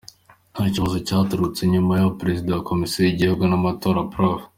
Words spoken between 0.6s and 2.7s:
kibazo cyagarutsweho nyuma y’aho Perezida wa